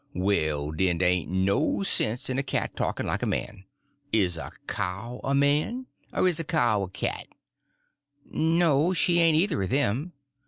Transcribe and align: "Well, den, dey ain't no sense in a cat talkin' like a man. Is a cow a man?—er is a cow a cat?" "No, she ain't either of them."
"Well, 0.15 0.71
den, 0.71 0.97
dey 0.97 1.11
ain't 1.11 1.29
no 1.29 1.83
sense 1.83 2.27
in 2.27 2.39
a 2.39 2.41
cat 2.41 2.75
talkin' 2.75 3.05
like 3.05 3.21
a 3.21 3.27
man. 3.27 3.65
Is 4.11 4.35
a 4.35 4.49
cow 4.65 5.21
a 5.23 5.35
man?—er 5.35 6.27
is 6.27 6.39
a 6.39 6.43
cow 6.43 6.81
a 6.81 6.89
cat?" 6.89 7.27
"No, 8.25 8.93
she 8.95 9.19
ain't 9.19 9.37
either 9.37 9.61
of 9.61 9.69
them." 9.69 10.13